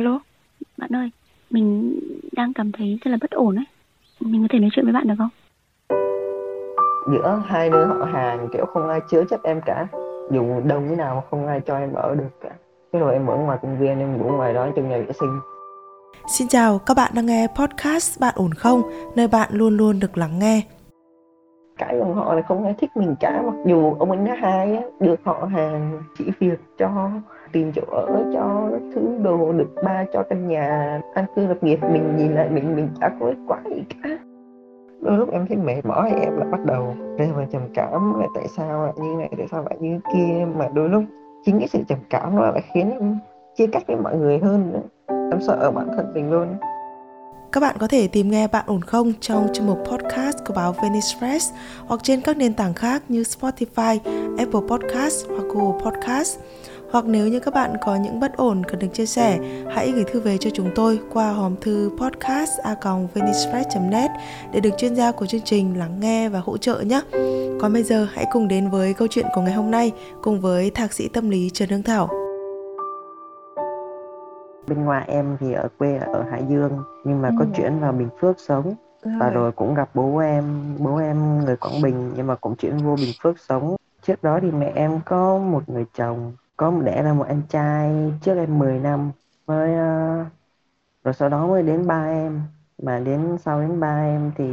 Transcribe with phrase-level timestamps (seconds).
[0.00, 0.18] Alo,
[0.78, 1.10] bạn ơi,
[1.50, 1.98] mình
[2.32, 3.64] đang cảm thấy rất là bất ổn ấy.
[4.20, 5.28] Mình có thể nói chuyện với bạn được không?
[7.12, 9.86] giữa hai đứa họ hàng kiểu không ai chứa chấp em cả
[10.30, 12.50] dù đông thế nào mà không ai cho em ở được cả
[12.92, 15.40] cái rồi em ở ngoài công viên em ngủ ngoài đó trong nhà vệ sinh
[16.38, 18.82] Xin chào, các bạn đang nghe podcast Bạn ổn không?
[19.16, 20.62] Nơi bạn luôn luôn được lắng nghe.
[21.78, 24.82] cái bằng họ là không ai thích mình cả mặc dù ông anh hai á
[25.00, 27.10] được họ hàng chỉ việc cho
[27.52, 31.00] tìm chỗ ở cho các thứ đồ được ba cho căn nhà.
[31.14, 34.18] An cư lập nghiệp mình nhìn lại mình mình chả có kết quả gì cả.
[35.00, 38.26] Đôi lúc em thấy mệt mỏi em lại bắt đầu rơi vào trầm cảm là
[38.34, 40.46] tại sao lại như này tại sao lại như kia.
[40.56, 41.04] Mà đôi lúc
[41.44, 43.18] chính cái sự trầm cảm nó lại khiến em
[43.56, 44.82] chia cách với mọi người hơn nữa.
[45.32, 46.46] Em sợ bản thân mình luôn.
[47.52, 50.72] Các bạn có thể tìm nghe Bạn ổn không trong chương mục podcast của báo
[50.82, 51.52] Venice Press
[51.86, 53.98] hoặc trên các nền tảng khác như Spotify,
[54.38, 56.38] Apple Podcast hoặc Google Podcast.
[56.92, 59.38] Hoặc nếu như các bạn có những bất ổn cần được chia sẻ,
[59.70, 64.10] hãy gửi thư về cho chúng tôi qua hòm thư podcast@venicepress.net
[64.52, 67.00] để được chuyên gia của chương trình lắng nghe và hỗ trợ nhé.
[67.60, 69.92] Còn bây giờ hãy cùng đến với câu chuyện của ngày hôm nay
[70.22, 72.08] cùng với thạc sĩ tâm lý Trần Hương Thảo.
[74.68, 76.72] bên ngoài em thì ở quê ở Hải Dương
[77.04, 77.50] nhưng mà có Ừ.
[77.56, 78.74] chuyển vào Bình Phước sống
[79.20, 80.44] và rồi cũng gặp bố em
[80.78, 84.38] bố em người Quảng Bình nhưng mà cũng chuyển vô Bình Phước sống trước đó
[84.42, 88.34] thì mẹ em có một người chồng có một đẻ ra một anh trai trước
[88.34, 89.10] em 10 năm
[89.46, 90.26] mới uh,
[91.04, 92.42] rồi sau đó mới đến ba em.
[92.82, 94.44] Mà đến sau đến ba em thì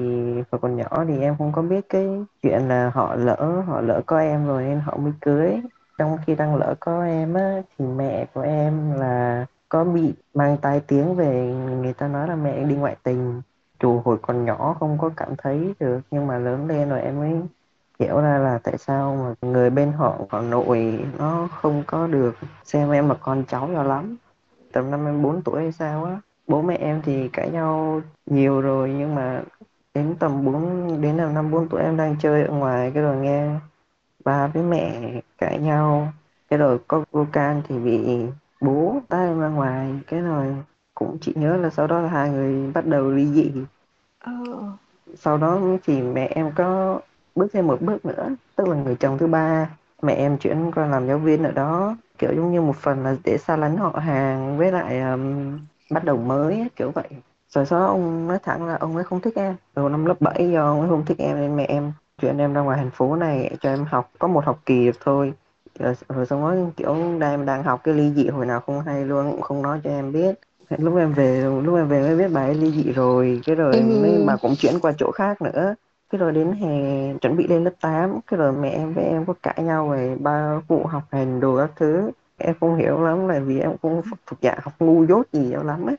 [0.51, 4.01] hồi còn nhỏ thì em không có biết cái chuyện là họ lỡ họ lỡ
[4.05, 5.61] có em rồi nên họ mới cưới.
[5.97, 10.57] Trong khi đang lỡ có em á thì mẹ của em là có bị mang
[10.61, 13.41] tai tiếng về người ta nói là mẹ đi ngoại tình.
[13.83, 17.19] Dù hồi còn nhỏ không có cảm thấy được nhưng mà lớn lên rồi em
[17.19, 17.41] mới
[17.99, 22.35] hiểu ra là tại sao mà người bên họ họ nội nó không có được
[22.63, 24.17] xem em là con cháu cho lắm.
[24.71, 28.61] Tầm năm em 4 tuổi hay sao á bố mẹ em thì cãi nhau nhiều
[28.61, 29.41] rồi nhưng mà
[29.93, 33.17] đến tầm 4 đến năm năm 4 tuổi em đang chơi ở ngoài cái rồi
[33.17, 33.49] nghe
[34.25, 35.01] ba với mẹ
[35.37, 36.13] cãi nhau.
[36.49, 38.25] Cái rồi có cô Can thì bị
[38.61, 40.55] bố tát em ra ngoài cái rồi
[40.95, 43.51] cũng chỉ nhớ là sau đó là hai người bắt đầu ly dị.
[45.15, 46.99] Sau đó thì mẹ em có
[47.37, 49.69] bước thêm một bước nữa tức là người chồng thứ ba
[50.01, 51.95] mẹ em chuyển qua làm giáo viên ở đó.
[52.17, 55.59] Kiểu giống như một phần là để xa lánh họ hàng với lại um,
[55.91, 57.07] bắt đầu mới kiểu vậy.
[57.49, 59.55] Rồi sau đó ông nói thẳng là ông ấy không thích em.
[59.75, 62.53] Rồi năm lớp 7 do ông ấy không thích em nên mẹ em chuyển em
[62.53, 65.33] ra ngoài thành phố này cho em học có một học kỳ được thôi.
[65.79, 69.05] Rồi, rồi xong nói kiểu đang đang học cái ly dị hồi nào không hay
[69.05, 70.39] luôn cũng không nói cho em biết.
[70.77, 73.81] Lúc em về lúc em về mới biết bà ấy ly dị rồi cái rồi
[73.81, 75.75] mới bà cũng chuyển qua chỗ khác nữa
[76.09, 79.25] cái rồi đến hè chuẩn bị lên lớp 8 cái rồi mẹ em với em
[79.25, 82.11] có cãi nhau về ba vụ học hành đồ các thứ.
[82.37, 85.63] Em không hiểu lắm là vì em cũng thuộc dạng học ngu dốt gì đâu
[85.63, 85.97] lắm ấy.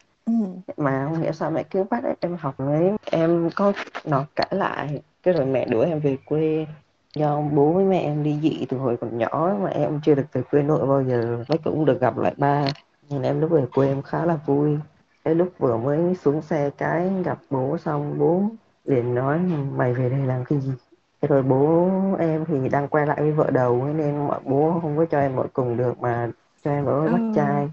[0.76, 3.72] Mà không hiểu sao mẹ cứ bắt em học ấy em có
[4.04, 6.66] nó cãi lại cái rồi mẹ đuổi em về quê.
[7.14, 10.26] Do bố với mẹ em đi dị từ hồi còn nhỏ mà em chưa được
[10.32, 12.64] về quê nội bao giờ với cũng được gặp lại ba.
[13.10, 14.78] Nên em lúc về quê em khá là vui.
[15.24, 18.42] Cái lúc vừa mới xuống xe cái gặp bố xong bố
[18.88, 19.38] liền nói
[19.76, 20.72] mày về đây làm cái gì?
[21.21, 24.78] Thế rồi bố em thì đang quay lại với vợ đầu ấy, nên mọi bố
[24.82, 26.31] không có cho em ở cùng được mà
[26.65, 27.71] cho em ở với bác trai.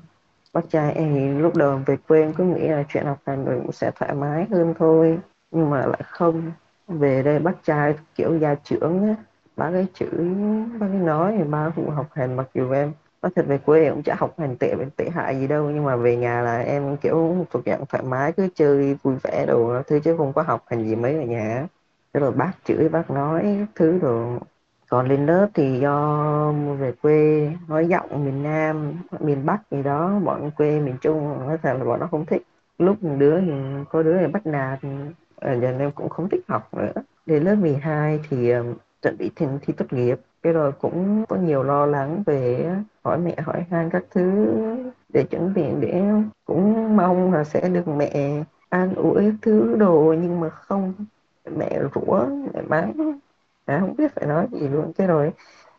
[0.54, 3.46] Bác trai em thì lúc đầu về quê em cứ nghĩ là chuyện học hành
[3.46, 5.20] rồi cũng sẽ thoải mái hơn thôi
[5.52, 6.52] nhưng mà lại không.
[6.88, 9.16] Về đây bác trai kiểu gia trưởng á
[9.56, 10.10] bác ấy chửi
[10.80, 12.92] bác ấy nói thì ba phụ học hành mặc dù em
[13.26, 15.84] nói thật về quê em cũng chả học hành tệ tệ hại gì đâu, nhưng
[15.84, 19.82] mà về nhà là em kiểu thuộc dạng thoải mái, cứ chơi vui vẻ đồ
[19.88, 21.68] thứ chứ không có học hành gì mấy ở nhà.
[22.14, 24.40] Thế rồi bác chửi, bác nói thứ đồ
[24.90, 30.20] còn lên lớp thì do về quê, nói giọng miền Nam, miền Bắc gì đó,
[30.26, 32.44] bọn quê miền Trung, nói thật là bọn nó không thích.
[32.78, 33.52] Lúc đứa thì
[33.90, 34.80] có đứa thì bắt nạt
[35.36, 36.92] ờ, giờ em cũng không thích học nữa.
[37.26, 38.64] Đến lớp 12 thì ờ,
[39.06, 40.20] chuẩn bị thi, thi tốt nghiệp.
[40.44, 42.70] Cái rồi cũng có nhiều lo lắng về
[43.04, 44.56] hỏi mẹ hỏi han các thứ
[45.14, 46.04] để chuẩn bị để
[46.46, 50.94] cũng mong là sẽ được mẹ an ủi thứ đồ nhưng mà không.
[51.56, 53.20] Mẹ rủa mẹ mắng.
[53.66, 54.94] À, không biết phải nói gì luôn.
[54.94, 55.32] Cái rồi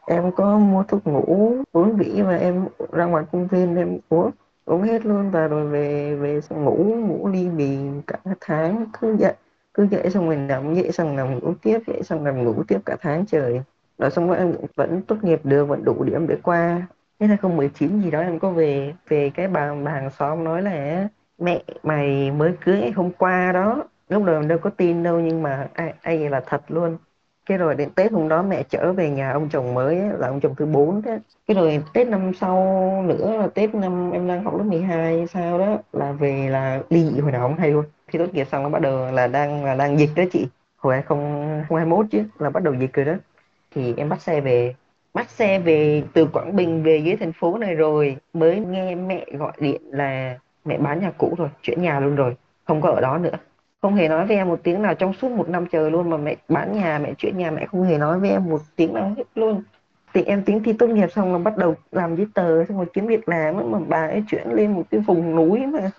[0.07, 4.31] em có mua thuốc ngủ uống vĩ và em ra ngoài công viên em uống
[4.65, 5.31] uống hết luôn.
[5.31, 9.35] Và rồi về về ngủ ngủ ly bì cả tháng cứ dậy
[9.77, 12.79] cứ dậy xong mình nằm dậy xong nằm ngủ tiếp dậy xong nằm ngủ tiếp
[12.87, 13.61] cả tháng trời.
[13.99, 16.87] Rồi xong rồi em vẫn tốt nghiệp được vẫn đủ điểm để qua.
[17.21, 21.09] Thế 2019 gì đó em có về về cái bà, bà hàng xóm nói là
[21.39, 23.85] mẹ mày mới cưới hôm qua đó.
[24.09, 26.99] Lúc đầu em đâu có tin đâu nhưng mà ai, ai là thật luôn.
[27.47, 30.29] Cái rồi đến tết hôm đó mẹ trở về nhà ông chồng mới ấy, là
[30.29, 32.57] ông chồng thứ bốn thế cái rồi tết năm sau
[33.09, 37.05] nữa là tết năm em đang học lớp 12 sao đó là về là ly
[37.11, 39.65] dị hồi nào không hay luôn khi tốt nghiệp xong nó bắt đầu là đang
[39.65, 40.47] là đang dịch đó chị.
[40.77, 43.15] Hồi 2021 chứ, là bắt đầu dịch rồi đó.
[43.75, 44.75] Thì em bắt xe về,
[45.15, 49.27] bắt xe về từ Quảng Bình về dưới thành phố này rồi, mới nghe mẹ
[49.33, 53.01] gọi điện là mẹ bán nhà cũ rồi, chuyển nhà luôn rồi, không có ở
[53.01, 53.35] đó nữa.
[53.83, 56.17] Không hề nói với em một tiếng nào, trong suốt một năm trời luôn mà
[56.17, 59.15] mẹ bán nhà, mẹ chuyển nhà, mẹ không hề nói với em một tiếng nào
[59.17, 59.63] hết luôn.
[60.15, 62.87] Thì em tính thi tốt nghiệp xong là bắt đầu làm giấy tờ, xong rồi
[62.93, 65.91] kiếm việc làm mà bà ấy chuyển lên một cái vùng núi mà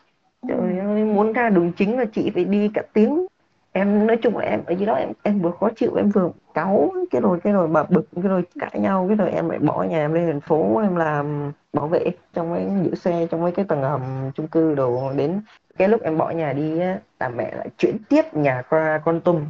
[0.47, 3.25] trời ơi muốn ra đường chính là chị phải đi cả tiếng.
[3.71, 6.31] Em nói chung là em ở dưới đó em em vừa khó chịu em vừa
[6.53, 6.91] cáu.
[7.11, 9.83] Cái rồi cái rồi bà bực cái rồi cãi nhau cái rồi em lại bỏ
[9.83, 13.51] nhà em lên thành phố em làm bảo vệ trong mấy giữ xe trong mấy
[13.51, 15.11] cái tầng hầm chung cư đồ.
[15.15, 15.41] Đến
[15.77, 19.21] cái lúc em bỏ nhà đi á là mẹ lại chuyển tiếp nhà qua con
[19.21, 19.45] tum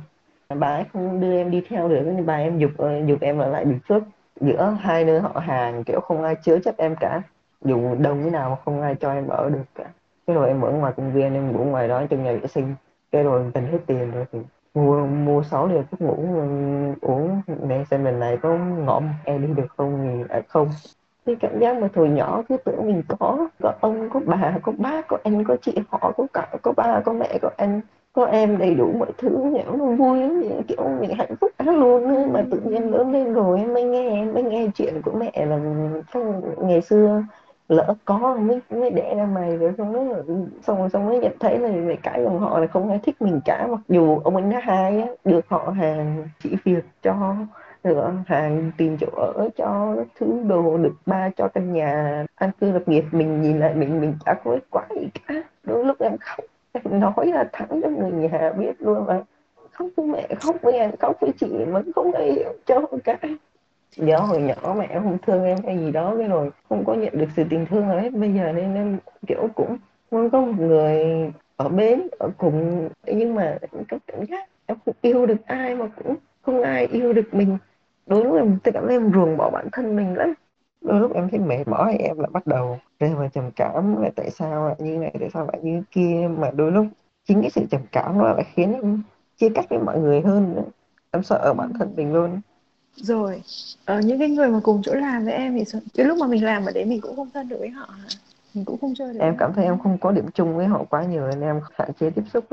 [0.56, 3.38] bà ấy không đưa em đi theo được nên bà em giục ờ, giục em
[3.38, 4.04] ở lại bình phước
[4.42, 7.22] giữa hai nơi họ hàng kiểu không ai chứa chấp em cả.
[7.62, 9.86] Dù đông như nào mà không ai cho em ở được cả
[10.28, 12.76] cái rồi em ở ngoài công viên em ngủ ngoài đó trong nhà vệ sinh.
[13.12, 14.40] Cái rồi mình hết tiền rồi thì
[14.74, 17.42] mua mua sáu liều thuốc ngủ ừ, uống.
[17.68, 20.70] Mẹ xem lần này có ngõm em đi được không thì à, không.
[21.26, 24.72] Cái cảm giác mà hồi nhỏ cứ tưởng mình có có ông có bà có
[24.78, 27.82] bác có anh có chị họ có cả có ba có mẹ có anh
[28.14, 31.76] có em đầy đủ mọi thứ nhỏ nó vui lắm kiểu mình hạnh phúc lắm
[31.76, 35.12] luôn mà tự nhiên lớn lên rồi em mới nghe em mới nghe chuyện của
[35.12, 35.60] mẹ là
[36.14, 36.22] ừ,
[36.62, 37.24] ngày xưa
[37.68, 40.24] lỡ có mới mới đẻ ra mày rồi xong rồi
[40.62, 43.22] xong rồi, xong mới nhận thấy là về cái dòng họ là không ai thích
[43.22, 43.68] mình cả.
[43.70, 47.36] Mặc dù ông anh thứ hai á được họ hàng chỉ việc cho
[47.84, 52.72] được hàng tìm chỗ ở cho thứ đồ được ba cho căn nhà an cư
[52.72, 53.04] lập nghiệp.
[53.12, 55.44] Mình nhìn lại mình mình chả có quả gì cả.
[55.64, 59.24] Đôi lúc em khóc, em nói là thẳng cho người nhà biết luôn mà.
[59.72, 63.18] Khóc với mẹ, khóc với anh, khóc với chị vẫn không ai hiểu cho cả
[63.96, 67.18] do hồi nhỏ mẹ không thương em hay gì đó, cái rồi không có nhận
[67.18, 68.14] được sự tình thương nào hết.
[68.14, 68.98] Bây giờ nên em
[69.28, 69.78] kiểu cũng
[70.12, 71.06] muốn có một người
[71.56, 72.90] ở bên, ở cùng.
[73.06, 73.58] Nhưng mà
[73.88, 77.58] cái cảm giác em không yêu được ai mà cũng không ai yêu được mình.
[78.06, 80.34] Đôi lúc em tự cảm thấy em ruồng bỏ bản thân mình lắm.
[80.82, 84.10] Đôi lúc em thấy mệt mỏi em lại bắt đầu rơi vào trầm cảm là
[84.16, 86.30] tại sao lại như này, tại sao lại như kia.
[86.38, 86.86] Mà đôi lúc
[87.28, 89.02] chính cái sự trầm cảm đó lại khiến em
[89.38, 90.64] chia cách với mọi người hơn nữa.
[91.12, 92.42] Em sợ ở bản thân mình luôn
[92.98, 93.42] rồi.
[93.86, 96.44] Ờ, những cái người mà cùng chỗ làm với em thì cái lúc mà mình
[96.44, 97.90] làm ở đấy mình cũng không thân được với họ
[98.54, 100.84] mình cũng không chơi được em cảm thấy em không có điểm chung với họ
[100.90, 102.46] quá nhiều nên em hạn chế tiếp xúc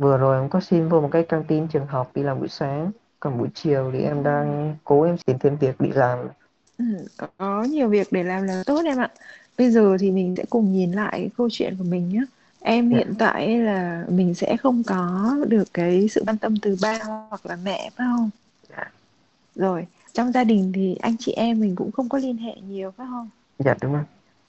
[0.00, 2.48] vừa rồi em có xin vô một cái căng tin trường học đi làm buổi
[2.48, 2.90] sáng.
[3.20, 6.18] Còn buổi chiều thì em đang cố em tìm thêm việc đi làm.
[6.78, 6.84] Ừ,
[7.38, 9.10] có nhiều việc để làm là tốt em ạ.
[9.58, 12.20] Bây giờ thì mình sẽ cùng nhìn lại câu chuyện của mình nhé
[12.60, 12.96] em dạ.
[12.96, 16.98] hiện tại là mình sẽ không có được cái sự quan tâm từ ba
[17.28, 18.30] hoặc là mẹ phải không.
[19.54, 22.90] Rồi trong gia đình thì anh chị em mình cũng không có liên hệ nhiều
[22.96, 23.28] phải không?
[23.58, 24.02] Dạ đúng rồi.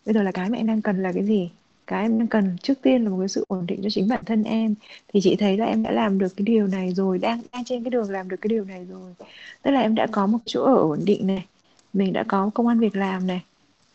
[0.06, 1.50] Bây giờ là cái mà em đang cần là cái gì?
[1.88, 4.26] Cái em đang cần trước tiên là một cái sự ổn định cho chính bản
[4.26, 4.76] thân em.
[5.14, 7.84] Thì chị thấy là em đã làm được cái điều này rồi đang đang trên
[7.84, 9.14] cái đường làm được cái điều này rồi.
[9.64, 11.46] Tức là em đã có một chỗ ở ổn định này
[11.94, 13.42] mình đã có công an việc làm này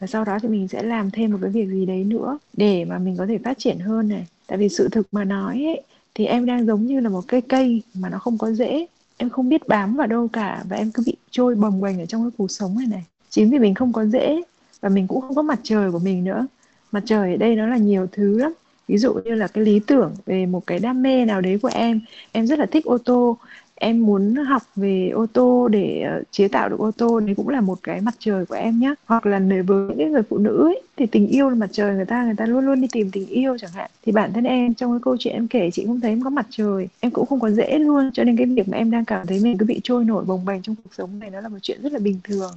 [0.00, 2.84] và sau đó thì mình sẽ làm thêm một cái việc gì đấy nữa để
[2.84, 4.26] mà mình có thể phát triển hơn này.
[4.46, 5.82] Tại vì sự thực mà nói ấy,
[6.14, 9.30] thì em đang giống như là một cây cây mà nó không có rễ em
[9.30, 12.22] không biết bám vào đâu cả và em cứ bị trôi bồng bềnh ở trong
[12.22, 13.04] cái cuộc sống này này.
[13.30, 14.42] Chính vì mình không có dễ
[14.80, 16.46] và mình cũng không có mặt trời của mình nữa.
[16.92, 18.52] Mặt trời ở đây nó là nhiều thứ lắm.
[18.88, 21.70] Ví dụ như là cái lý tưởng về một cái đam mê nào đấy của
[21.72, 22.00] em
[22.32, 23.36] em rất là thích ô tô
[23.76, 27.48] em muốn học về ô tô để ờ, chế tạo được ô tô đấy cũng
[27.48, 30.64] là một cái mặt trời của em nhé hoặc là với những người phụ nữ
[30.68, 33.10] ấy, thì tình yêu là mặt trời người ta người ta luôn luôn đi tìm
[33.10, 33.90] tình yêu chẳng hạn.
[34.06, 36.30] Thì bản thân em trong cái câu chuyện em kể chị cũng thấy em có
[36.30, 36.88] mặt trời.
[37.00, 39.40] Em cũng không có dễ luôn cho nên cái việc mà em đang cảm thấy
[39.40, 41.82] mình cứ bị trôi nổi bồng bềnh trong cuộc sống này nó là một chuyện
[41.82, 42.52] rất là bình thường.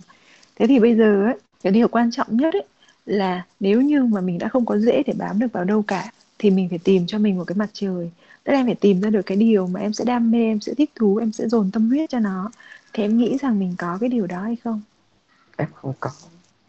[0.60, 2.64] Thế thì bây giờ ấy cái điều quan trọng nhất ấy
[3.06, 6.12] là nếu như mà mình đã không có dễ để bám được vào đâu cả
[6.40, 8.12] thì mình phải tìm cho mình một cái mặt trời.
[8.44, 10.60] Tức là em phải tìm ra được cái điều mà em sẽ đam mê, em
[10.60, 12.52] sẽ thích thú, em sẽ dồn tâm huyết cho nó.
[12.94, 14.82] Thì em nghĩ rằng mình có cái điều đó hay không?
[15.58, 16.10] Em không có.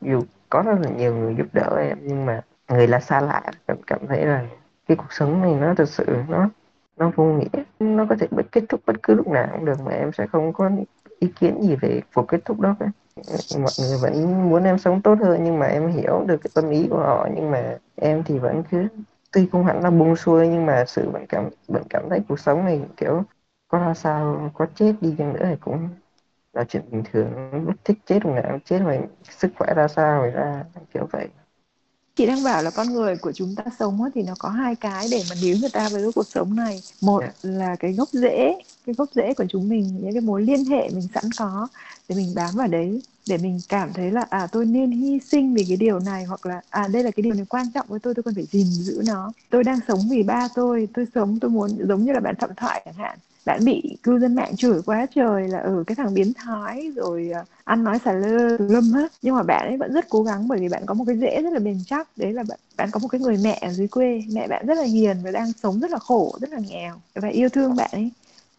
[0.01, 3.43] Dù có rất là nhiều người giúp đỡ em, nhưng mà người là xa lạ,
[3.67, 4.47] em cảm thấy là
[4.89, 6.49] cái cuộc sống này nó thực sự nó
[6.97, 7.63] nó vô nghĩa.
[7.81, 10.27] Nó có thể bất kết thúc bất cứ lúc nào cũng được mà em sẽ
[10.27, 10.71] không có
[11.19, 12.87] ý kiến gì về cuộc kết thúc đó cả.
[13.59, 16.71] Mọi người vẫn muốn em sống tốt hơn, nhưng mà em hiểu được cái tâm
[16.71, 18.87] ý của họ, nhưng mà em thì vẫn cứ
[19.33, 22.41] tuy không hẳn là buông xuôi, nhưng mà sự vẫn cảm vẫn cảm thấy cuộc
[22.41, 23.23] sống này, kiểu,
[23.69, 25.89] có ra sao, có chết đi chăng nữa thì cũng
[26.53, 27.33] là chuyện bình thường.
[27.67, 31.29] Lúc thích chết lúc nào chết mà sức khỏe ra sao thì ra, kiểu vậy
[32.17, 35.09] chị đang bảo là con người của chúng ta sống thì nó có hai cái
[35.11, 37.21] để mà níu người ta với cái cuộc sống này một.
[37.21, 37.51] Dạ.
[37.51, 38.55] là cái gốc rễ
[38.87, 41.69] cái gốc rễ của chúng mình những cái mối liên hệ mình sẵn có
[42.09, 45.55] để mình bám vào đấy để mình cảm thấy là à tôi nên hy sinh
[45.55, 48.01] vì cái điều này hoặc là à đây là cái điều này quan trọng với
[48.01, 51.39] tôi tôi cần phải gìn giữ nó tôi đang sống vì ba tôi tôi sống
[51.41, 54.57] tôi muốn giống như là bạn phạm thoại chẳng hạn bạn bị cư dân mạng
[54.57, 58.13] chửi quá trời là ở ừ, cái thằng biến thái rồi à, ăn nói xà
[58.13, 60.95] lơ lâm hết nhưng mà bạn ấy vẫn rất cố gắng bởi vì bạn có
[60.95, 62.09] một cái rễ rất là bền chắc.
[62.17, 64.23] Đấy là bạn bạn có một cái người mẹ ở dưới quê.
[64.33, 67.29] Mẹ bạn rất là hiền và đang sống rất là khổ rất là nghèo và
[67.29, 68.11] yêu thương bạn ấy.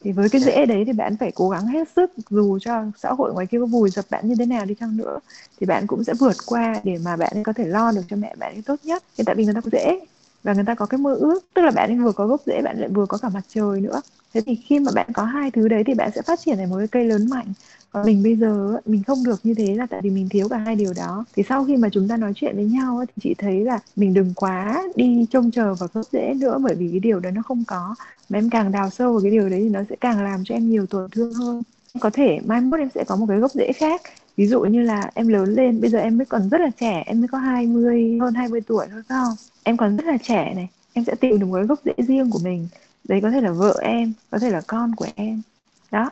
[0.03, 2.11] Thì với cái rễ đấy thì bạn phải cố gắng hết sức.
[2.29, 4.97] Dù cho xã hội ngoài kia có vùi dập bạn như thế nào đi chăng
[4.97, 5.19] nữa
[5.59, 8.35] thì bạn cũng sẽ vượt qua để mà bạn có thể lo được cho mẹ
[8.39, 9.03] bạn ấy tốt nhất.
[9.17, 9.99] Thì tại vì người ta có rễ
[10.43, 12.61] và người ta có cái mơ ước, tức là bạn ấy vừa có gốc rễ,
[12.61, 14.01] bạn lại vừa có cả mặt trời nữa.
[14.33, 16.69] Thế thì khi mà bạn có hai thứ đấy thì bạn sẽ phát triển thành
[16.69, 17.53] một cái cây lớn mạnh.
[17.91, 20.57] Còn mình bây giờ mình không được như thế là tại vì mình thiếu cả
[20.57, 21.25] hai điều đó.
[21.33, 24.13] Thì sau khi mà chúng ta nói chuyện với nhau thì chị thấy là mình
[24.13, 27.41] đừng quá đi trông chờ vào gốc rễ nữa, bởi vì cái điều đó nó
[27.41, 27.95] không có.
[28.29, 30.55] Mà em càng đào sâu vào cái điều đấy thì nó sẽ càng làm cho
[30.55, 31.63] em nhiều tổn thương hơn.
[31.99, 34.01] Có thể mai mốt em sẽ có một cái gốc rễ khác.
[34.37, 37.03] Ví dụ như là em lớn lên, bây giờ em mới còn rất là trẻ,
[37.05, 39.50] em mới có 20 hơn 20 tuổi thôi, phải không?
[39.63, 42.29] Em còn rất là trẻ này em sẽ tìm được một cái gốc rễ riêng
[42.29, 42.67] của mình.
[43.03, 45.41] Đấy có thể là vợ em có thể là con của em.
[45.91, 46.09] Đó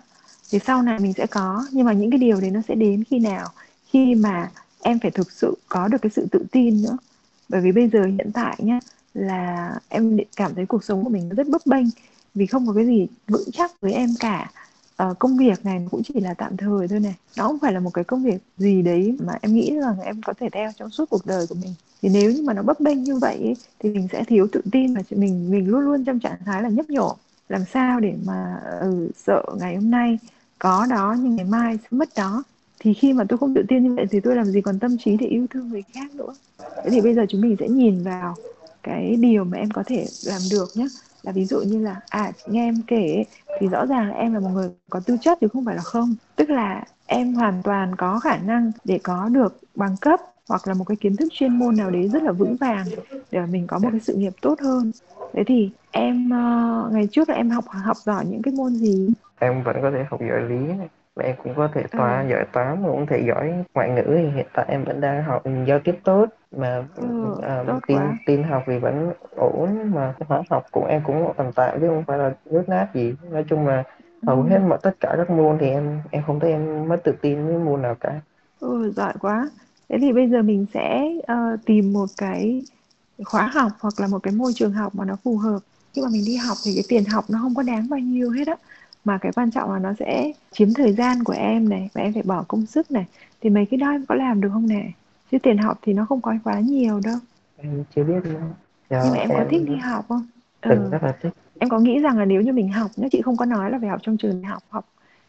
[0.51, 1.65] thì sau này mình sẽ có.
[1.71, 3.47] Nhưng mà những cái điều đấy nó sẽ đến khi nào?
[3.85, 4.51] Khi mà
[4.81, 6.97] em phải thực sự có được cái sự tự tin nữa.
[7.49, 8.79] Bởi vì bây giờ hiện tại nhá
[9.13, 11.85] là em cảm thấy cuộc sống của mình rất bấp bênh.
[12.35, 14.51] Vì không có cái gì vững chắc với em cả.
[14.97, 17.15] À, công việc này cũng chỉ là tạm thời thôi này.
[17.37, 20.21] Nó không phải là một cái công việc gì đấy mà em nghĩ rằng em
[20.21, 22.79] có thể theo trong suốt cuộc đời của mình thì nếu như mà nó bấp
[22.79, 26.19] bênh như vậy thì mình sẽ thiếu tự tin và mình mình luôn luôn trong
[26.19, 27.15] trạng thái là nhấp nhổ.
[27.49, 30.19] Làm sao để mà ừ, sợ ngày hôm nay
[30.59, 32.43] có đó nhưng ngày mai sẽ mất đó.
[32.79, 34.97] Thì khi mà tôi không tự tin như vậy thì tôi làm gì còn tâm
[34.97, 36.33] trí để yêu thương người khác nữa.
[36.59, 38.35] Thế thì bây giờ chúng mình sẽ nhìn vào
[38.83, 40.87] cái điều mà em có thể làm được nhé
[41.23, 43.23] là ví dụ như là à nghe em kể
[43.59, 45.81] thì rõ ràng là em là một người có tư chất chứ không phải là
[45.81, 46.15] không.
[46.35, 50.73] Tức là em hoàn toàn có khả năng để có được bằng cấp hoặc là
[50.73, 52.85] một cái kiến thức chuyên môn nào đấy rất là vững vàng
[53.31, 54.91] để mình có một cái sự nghiệp tốt hơn.
[55.33, 59.09] Thế thì em uh, ngày trước là em học học giỏi những cái môn gì?
[59.39, 60.89] Em vẫn có thể học giỏi lý này.
[61.15, 62.31] Và em cũng có thể toán ừ.
[62.31, 64.03] giỏi toán cũng thể giỏi ngoại ngữ.
[64.07, 66.25] Thì hiện tại em vẫn đang học giao tiếp tốt.
[66.57, 68.17] Mà ừ, à, tin quá.
[68.25, 72.03] tin học thì vẫn ổn mà hóa học cũng em cũng tầm tạm chứ không
[72.07, 73.15] phải là nước nát gì.
[73.31, 73.83] Nói chung là
[74.27, 74.49] hầu ừ.
[74.49, 77.47] hết mọi tất cả các môn thì em em không thấy em mất tự tin
[77.47, 78.21] với môn nào cả.
[78.59, 79.49] Ừ giỏi quá
[79.89, 82.61] thế thì bây giờ mình sẽ uh, tìm một cái
[83.23, 85.59] khóa học hoặc là một cái môi trường học mà nó phù hợp.
[85.93, 88.29] Khi mà mình đi học thì cái tiền học nó không có đáng bao nhiêu
[88.29, 88.55] hết á.
[89.05, 92.13] Mà cái quan trọng là nó sẽ chiếm thời gian của em này và em
[92.13, 93.05] phải bỏ công sức này.
[93.41, 94.91] Thì mấy cái đó em có làm được không nè?
[95.31, 97.17] Chứ tiền học thì nó không có quá nhiều đâu.
[97.57, 98.41] Em chưa biết nữa.
[98.89, 100.27] Giờ nhưng mà em, em có thích đi học không?
[100.61, 100.89] Ừ.
[100.91, 101.33] rất là thích.
[101.59, 103.77] Em có nghĩ rằng là nếu như mình học nếu chị không có nói là
[103.79, 104.85] phải học trong trường học học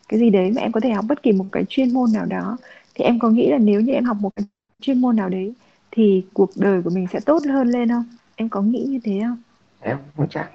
[0.09, 2.27] cái gì đấy mà em có thể học bất kỳ một cái chuyên môn nào
[2.27, 2.57] đó
[3.01, 4.47] thì em có nghĩ là nếu như em học một cái
[4.81, 5.53] chuyên môn nào đấy
[5.91, 8.05] thì cuộc đời của mình sẽ tốt hơn lên không?
[8.37, 9.37] Em có nghĩ như thế không?
[9.81, 10.51] Em không chắc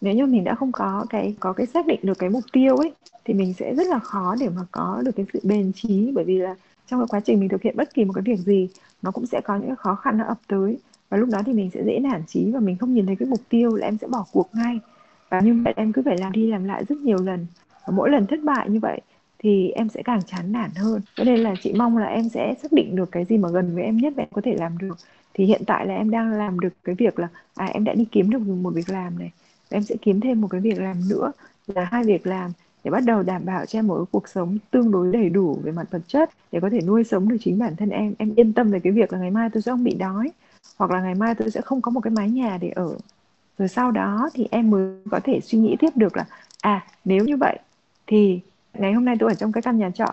[0.00, 2.76] nếu như mình đã không có cái có cái xác định được cái mục tiêu
[2.76, 2.92] ấy
[3.24, 6.24] thì mình sẽ rất là khó để mà có được cái sự bền trí bởi
[6.24, 6.54] vì là
[6.86, 8.68] trong cái quá trình mình thực hiện bất kỳ một cái việc gì
[9.02, 10.78] nó cũng sẽ có những cái khó khăn nó ập tới.
[11.08, 13.28] Và lúc đó thì mình sẽ dễ nản trí và mình không nhìn thấy cái
[13.28, 14.80] mục tiêu là em sẽ bỏ cuộc ngay.
[15.30, 17.46] Và như vậy em cứ phải làm đi làm lại rất nhiều lần.
[17.86, 19.00] Và mỗi lần thất bại như vậy
[19.38, 21.00] thì em sẽ càng chán nản hơn.
[21.16, 23.74] Cho nên là chị mong là em sẽ xác định được cái gì mà gần
[23.74, 24.94] với em nhất và em có thể làm được.
[25.34, 28.04] Thì hiện tại là em đang làm được cái việc là à em đã đi
[28.12, 29.30] kiếm được một việc làm này,
[29.70, 31.32] em sẽ kiếm thêm một cái việc làm nữa
[31.66, 32.52] là hai việc làm
[32.84, 35.72] để bắt đầu đảm bảo cho em một cuộc sống tương đối đầy đủ về
[35.72, 38.14] mặt vật chất để có thể nuôi sống được chính bản thân em.
[38.18, 40.32] Em yên tâm về cái việc là ngày mai tôi sẽ không bị đói
[40.78, 42.98] hoặc là ngày mai tôi sẽ không có một cái mái nhà để ở.
[43.58, 46.26] Rồi sau đó thì em mới có thể suy nghĩ tiếp được là
[46.62, 47.58] à nếu như vậy
[48.06, 48.40] thì
[48.80, 50.06] ngày hôm nay tôi ở trong cái căn nhà trọ.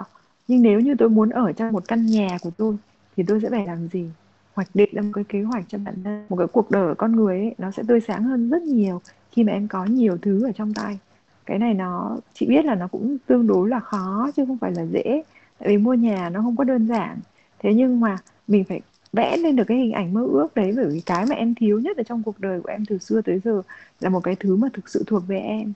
[0.48, 2.76] Nhưng nếu như tôi muốn ở trong một căn nhà của tôi
[3.18, 4.10] thì tôi sẽ phải làm gì?
[4.54, 6.26] Hoạch định ra một cái kế hoạch cho bản thân.
[6.30, 9.02] Một cái cuộc đời của con người ấy, nó sẽ tươi sáng hơn rất nhiều
[9.32, 11.00] khi mà em có nhiều thứ ở trong tay.
[11.46, 14.72] Cái này nó chị biết là nó cũng tương đối là khó chứ không phải
[14.72, 15.24] là dễ.
[15.60, 17.18] Tại vì mua nhà nó không có đơn giản.
[17.60, 18.18] Thế nhưng mà
[18.48, 18.82] mình phải
[19.14, 21.80] vẽ lên được cái hình ảnh mơ ước đấy bởi vì cái mà em thiếu
[21.80, 23.62] nhất ở trong cuộc đời của em từ xưa tới giờ
[24.00, 25.74] là một cái thứ mà thực sự thuộc về em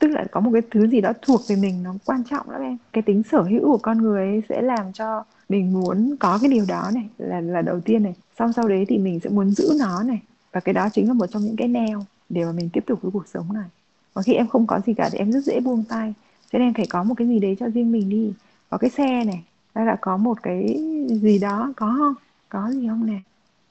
[0.00, 2.62] tức là có một cái thứ gì đó thuộc về mình nó quan trọng lắm
[2.62, 2.78] em.
[2.92, 6.50] Cái tính sở hữu của con người ấy sẽ làm cho mình muốn có cái
[6.50, 8.14] điều đó này là là đầu tiên này.
[8.38, 10.22] Sau sau đấy thì mình sẽ muốn giữ nó này.
[10.52, 13.02] Và cái đó chính là một trong những cái neo để mà mình tiếp tục
[13.02, 13.68] với cuộc sống này.
[14.14, 16.14] Và khi em không có gì cả thì em rất dễ buông tay.
[16.52, 18.32] Cho nên phải có một cái gì đấy cho riêng mình đi.
[18.70, 20.76] Có cái xe này hay là có một cái
[21.08, 22.14] gì đó có không?
[22.48, 23.20] Có gì không nè?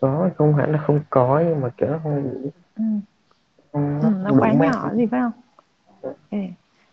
[0.01, 2.83] Có không hẳn là không có nhưng mà kiểu nó không đủ ừ.
[3.71, 5.31] không, Ừ, nó quá nhỏ gì phải không?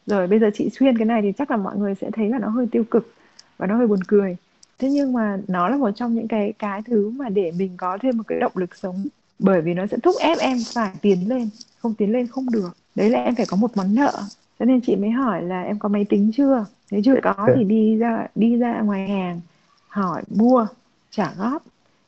[0.07, 2.39] Rồi bây giờ chị xuyên cái này thì chắc là mọi người sẽ thấy là
[2.39, 3.15] nó hơi tiêu cực
[3.59, 4.37] và nó hơi buồn cười.
[4.79, 7.99] Thế nhưng mà nó là một trong những cái cái thứ mà để mình có
[8.03, 9.07] thêm một cái động lực sống
[9.39, 11.49] bởi vì nó sẽ thúc ép em phải tiến lên,
[11.79, 12.77] không tiến lên không được.
[12.95, 14.23] Đấy là em phải có một món nợ.
[14.59, 16.65] Cho nên chị mới hỏi là em có máy tính chưa?
[16.91, 19.41] Nếu chưa có thì đi ra đi ra ngoài hàng
[19.89, 20.67] hỏi mua
[21.11, 21.63] trả góp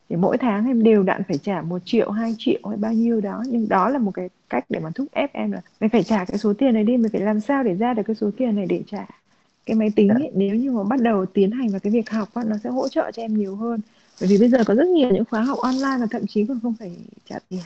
[0.09, 3.21] thì mỗi tháng em đều đặn phải trả một triệu hai triệu hay bao nhiêu
[3.21, 3.43] đó.
[3.47, 6.25] Nhưng đó là một cái cách để mà thúc ép em là mày phải trả
[6.25, 8.55] cái số tiền này đi mày phải làm sao để ra được cái số tiền
[8.55, 9.07] này để trả.
[9.65, 12.29] Cái máy tính ấy, nếu như mà bắt đầu tiến hành vào cái việc học
[12.33, 13.81] á, nó sẽ hỗ trợ cho em nhiều hơn.
[14.21, 16.59] Bởi vì bây giờ có rất nhiều những khóa học online và thậm chí còn
[16.63, 16.91] không phải
[17.29, 17.61] trả tiền.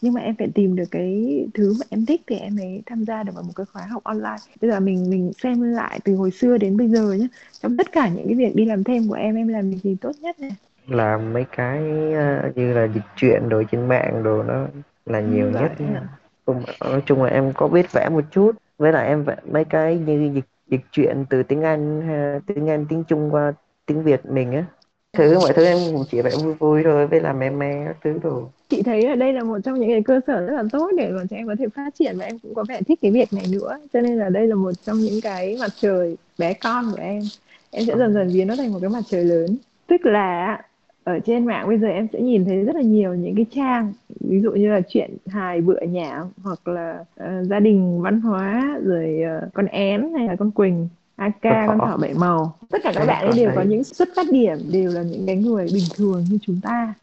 [0.00, 3.04] Nhưng mà em phải tìm được cái thứ mà em thích thì em mới tham
[3.04, 4.36] gia được vào một cái khóa học online.
[4.60, 7.26] Bây giờ mình mình xem lại từ hồi xưa đến bây giờ nhé
[7.62, 10.12] trong tất cả những cái việc đi làm thêm của em em làm gì tốt
[10.20, 10.50] nhất này
[10.86, 14.66] làm mấy cái uh, như là dịch truyện đồ trên mạng đồ nó
[15.06, 16.02] là nhiều Ừ, nhất vậy à.
[16.44, 19.64] Cùng- nói chung là em có biết vẽ một chút với lại em vẽ mấy
[19.64, 22.02] cái như dịch dịch truyện từ tiếng Anh
[22.46, 23.52] tiếng Anh tiếng Trung qua
[23.86, 24.64] tiếng Việt mình á.
[25.12, 27.96] Thứ mọi thứ em cũng chỉ vẽ vui vui thôi với làm meme me các
[28.04, 28.50] thứ đồ.
[28.68, 31.10] Chị thấy ở đây là một trong những cái cơ sở rất là tốt để
[31.10, 33.32] mà cho em có thể phát triển và em cũng có vẻ thích cái việc
[33.32, 33.78] này nữa.
[33.92, 37.22] Cho nên là đây là một trong những cái mặt trời bé con của em.
[37.70, 39.56] Em sẽ dần dần biến nó thành một cái mặt trời lớn.
[39.86, 40.62] Tức là
[41.04, 43.92] ở trên mạng bây giờ em sẽ nhìn thấy rất là nhiều những cái trang
[44.20, 48.78] ví dụ như là chuyện hài bựa nhảm hoặc là ờ, gia đình văn hóa
[48.84, 51.96] rồi ờ, con én hay là con quỳnh AK Con con thỏ.
[51.96, 52.54] bảy màu.
[52.70, 55.36] Tất cả các bạn ấy đều có những xuất phát điểm đều là những cái
[55.36, 56.94] người bình thường như chúng ta.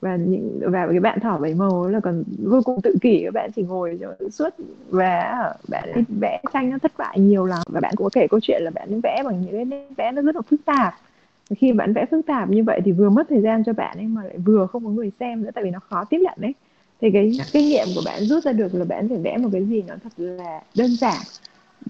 [0.00, 3.34] Và những và cái bạn thỏ bảy màu là còn vô cùng tự kỷ các
[3.34, 3.98] bạn chỉ ngồi
[4.32, 4.48] suốt
[4.90, 7.62] và bạn ấy vẽ tranh nó thất bại nhiều lắm.
[7.66, 9.88] Và bạn cũng có kể câu chuyện là bạn ấy vẽ bằng những cái nét
[9.96, 10.94] vẽ nó rất là phức tạp
[11.58, 14.06] khi bạn vẽ phức tạp như vậy thì vừa mất thời gian cho bạn ấy
[14.06, 16.54] mà lại vừa không có người xem nữa tại vì nó khó tiếp nhận đấy
[17.00, 19.64] thì cái kinh nghiệm của bạn rút ra được là bạn phải vẽ một cái
[19.64, 21.22] gì nó thật là đơn giản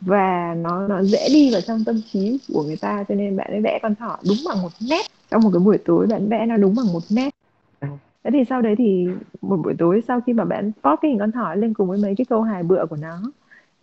[0.01, 3.51] và nó nó dễ đi vào trong tâm trí của người ta cho nên bạn
[3.51, 6.47] ấy vẽ con thỏ đúng bằng một nét trong một cái buổi tối bạn vẽ
[6.47, 7.31] nó đúng bằng một nét
[8.25, 9.07] thế thì sau đấy thì
[9.41, 11.99] một buổi tối sau khi mà bạn post cái hình con thỏ lên cùng với
[11.99, 13.21] mấy cái câu hài bựa của nó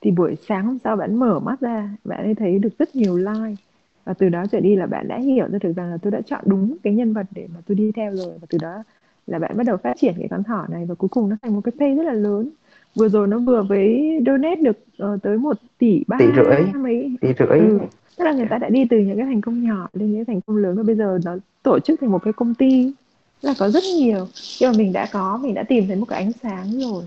[0.01, 3.17] thì buổi sáng hôm sau bạn mở mắt ra bạn ấy thấy được rất nhiều
[3.17, 3.63] like
[4.07, 6.21] và từ đó trở đi là bạn đã hiểu ra được rằng là tôi đã
[6.21, 8.33] chọn đúng cái nhân vật để mà tôi đi theo rồi.
[8.41, 8.83] Và từ đó
[9.27, 11.53] là bạn bắt đầu phát triển cái con thỏ này và cuối cùng nó thành
[11.53, 12.49] một cái page rất là lớn.
[12.95, 16.73] Vừa rồi nó vừa với donate được ờ, tới một tỷ ba Tỷ rưỡi.
[16.73, 17.59] mấy tỷ rưỡi.
[17.59, 17.79] Ừ.
[18.17, 20.41] tức là người ta đã đi từ những cái thành công nhỏ lên những thành
[20.41, 22.93] công lớn và bây giờ nó tổ chức thành một cái công ty
[23.41, 24.27] là có rất nhiều.
[24.59, 27.03] Khi mà mình đã có mình đã tìm thấy một cái ánh sáng rồi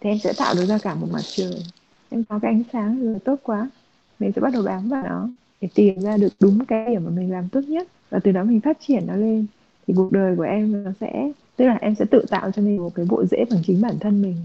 [0.00, 1.62] thì em sẽ tạo được ra cả một mặt trời.
[2.10, 3.70] Em có cái ánh sáng rồi tốt quá.
[4.18, 5.28] Mình sẽ bắt đầu bám vào nó
[5.60, 7.88] để tìm ra được đúng cái điểm mà mình làm tốt nhất.
[8.10, 9.46] Và từ đó mình phát triển nó lên.
[9.86, 12.76] Thì cuộc đời của em nó sẽ, tức là em sẽ tự tạo cho mình
[12.76, 14.36] một cái bộ rễ bằng chính bản thân mình.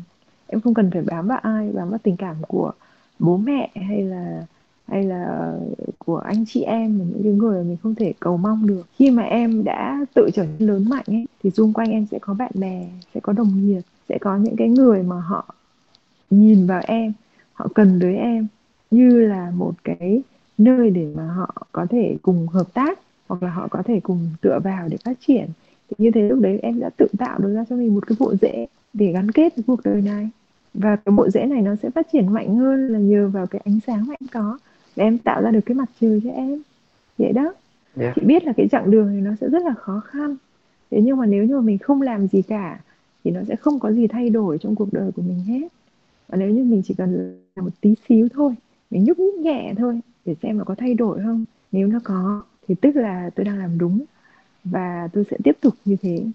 [0.47, 2.71] Em không cần phải bám vào ai, bám vào tình cảm của
[3.19, 4.45] bố mẹ hay là
[4.87, 5.53] hay là
[5.97, 8.83] của anh chị em những cái người mà mình không thể cầu mong được.
[8.95, 12.19] Khi mà em đã tự trở nên lớn mạnh ấy, thì xung quanh em sẽ
[12.19, 15.55] có bạn bè, sẽ có đồng nghiệp, sẽ có những cái người mà họ
[16.29, 17.13] nhìn vào em,
[17.53, 18.47] họ cần tới em.
[18.91, 20.21] Như là một cái
[20.57, 24.29] nơi để mà họ có thể cùng hợp tác hoặc là họ có thể cùng
[24.41, 25.47] tựa vào để phát triển.
[25.89, 28.15] Thì như thế lúc đấy em đã tự tạo được ra cho mình một cái
[28.19, 30.29] bộ rễ để gắn kết với cuộc đời này.
[30.73, 33.61] Và cái bộ rễ này nó sẽ phát triển mạnh hơn là nhờ vào cái
[33.65, 34.57] ánh sáng mà em có.
[34.95, 36.61] Để em tạo ra được cái mặt trời cho em.
[37.17, 37.53] Vậy đó.
[37.95, 38.13] Dạ.
[38.15, 40.35] chị biết là cái chặng đường này nó sẽ rất là khó khăn.
[40.91, 42.79] Thế nhưng mà nếu như mà mình không làm gì cả
[43.23, 45.67] thì nó sẽ không có gì thay đổi trong cuộc đời của mình hết.
[46.27, 48.55] Và nếu như mình chỉ cần làm một tí xíu thôi
[48.93, 51.45] mình nhúc nhích nhẹ thôi, để xem nó có thay đổi không.
[51.71, 54.05] Nếu nó có, thì tức là tôi đang làm đúng
[54.63, 56.25] và tôi sẽ tiếp tục như thế.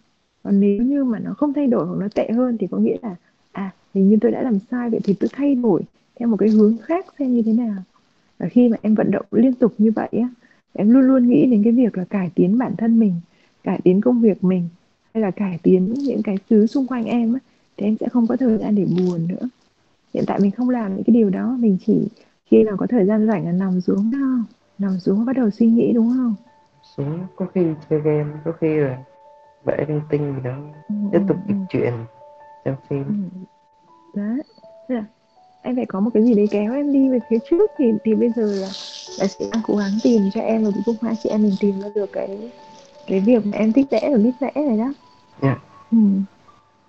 [0.43, 2.97] Còn nếu như mà nó không thay đổi hoặc nó tệ hơn thì có nghĩa
[3.03, 3.17] là
[3.53, 5.83] à hình như tôi đã làm sai vậy thì tôi thay đổi
[6.19, 7.83] theo một cái hướng khác xem như thế nào.
[8.39, 10.29] Và khi mà em vận động liên tục như vậy á,
[10.73, 13.15] em luôn luôn nghĩ đến cái việc là cải tiến bản thân mình,
[13.63, 14.69] cải tiến công việc mình,
[15.15, 17.41] hay là cải tiến những cái thứ xung quanh em á,
[17.77, 19.49] thì em sẽ không có thời gian để buồn nữa.
[20.15, 22.09] Hiện tại mình không làm những cái điều đó, mình chỉ
[22.51, 24.19] khi nào có thời gian rảnh là nằm xuống đó
[24.79, 26.35] nằm xuống và bắt đầu suy nghĩ đúng không
[26.83, 28.99] xuống có khi chơi game có khi là
[29.65, 30.57] vẽ linh tinh gì đó
[30.89, 31.67] Ừ, tiếp tục ừ, dịch ừ.
[31.69, 31.95] truyện
[32.65, 33.15] xem phim Ừ.
[34.15, 34.43] đấy
[34.89, 35.05] là
[35.63, 38.15] em phải có một cái gì đấy kéo em đi về phía trước thì thì
[38.15, 38.69] bây giờ là
[39.19, 41.57] là chị đang cố gắng tìm cho em và cuối cùng hai chị em mình
[41.61, 42.29] tìm ra được cái
[43.07, 44.95] cái việc mà em thích vẽ và biết vẽ này đó
[45.43, 45.59] Dạ.
[45.91, 45.99] ừ.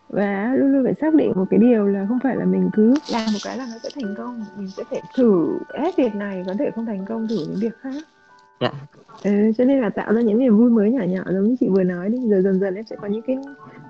[0.10, 2.94] Và luôn luôn phải xác định một cái điều là không phải là mình cứ
[3.12, 6.44] làm một cái là nó sẽ thành công mình sẽ phải thử hết việc này
[6.48, 8.04] có thể không thành công thử những việc khác
[8.60, 8.72] Dạ.
[9.24, 11.68] ừ, cho nên là tạo ra những niềm vui mới nhỏ nhỏ giống như chị
[11.70, 13.38] vừa nói đi rồi dần dần em sẽ có những cái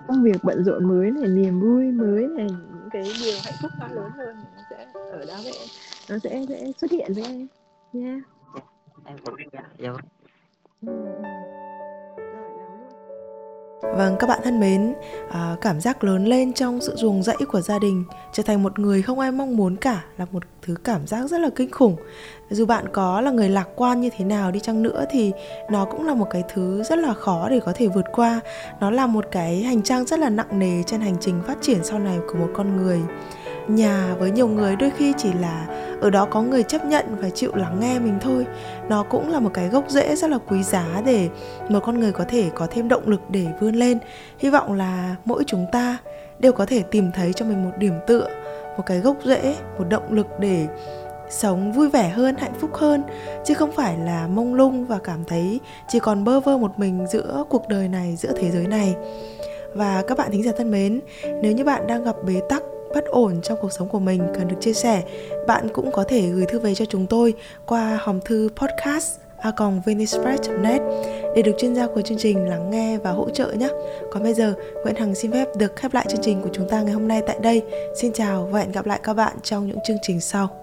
[0.08, 3.72] công việc bận rộn mới này niềm vui mới này những cái điều hạnh phúc
[3.80, 5.68] to lớn hơn nó sẽ ở đó với em
[6.10, 7.48] nó sẽ sẽ xuất hiện với em
[7.94, 8.22] nha yeah.
[9.06, 9.92] em cũng dạ dạ
[10.88, 10.94] ừ.
[13.82, 14.94] Vâng, các bạn thân mến,
[15.32, 18.80] à, cảm giác lớn lên trong sự ruồng rẫy của gia đình trở thành một
[18.80, 21.96] người không ai mong muốn cả là một thứ cảm giác rất là kinh khủng.
[22.50, 25.32] Dù bạn có là người lạc quan như thế nào đi chăng nữa thì
[25.70, 28.40] nó cũng là một cái thứ rất là khó để có thể vượt qua.
[28.80, 31.84] Nó là một cái hành trang rất là nặng nề trên hành trình phát triển
[31.84, 33.00] sau này của một con người.
[33.70, 35.66] Nhà với nhiều người đôi khi chỉ là
[36.02, 38.46] ở đó có người chấp nhận và chịu lắng nghe mình thôi.
[38.90, 41.30] Nó cũng là một cái gốc rễ rất là quý giá để
[41.70, 44.00] một con người có thể có thêm động lực để vươn lên.
[44.40, 45.98] Hy vọng là mỗi chúng ta
[46.40, 48.28] đều có thể tìm thấy cho mình một điểm tựa,
[48.78, 50.68] một cái gốc rễ, một động lực để
[51.30, 53.04] sống vui vẻ hơn, hạnh phúc hơn.
[53.46, 57.08] Chứ không phải là mông lung và cảm thấy chỉ còn bơ vơ một mình
[57.08, 58.96] giữa cuộc đời này, giữa thế giới này.
[59.74, 61.00] Và các bạn thính giả thân mến,
[61.42, 64.48] nếu như bạn đang gặp bế tắc bất ổn trong cuộc sống của mình cần
[64.48, 65.04] được chia sẻ,
[65.48, 67.34] bạn cũng có thể gửi thư về cho chúng tôi
[67.66, 69.52] qua hòm thư podcast a
[70.62, 70.82] net
[71.36, 73.70] để được chuyên gia của chương trình lắng nghe và hỗ trợ nhé.
[74.12, 76.82] Còn bây giờ, Nguyễn Hằng xin phép được khép lại chương trình của chúng ta
[76.82, 77.62] ngày hôm nay tại đây.
[78.02, 80.59] Xin chào và hẹn gặp lại các bạn trong những chương trình sau.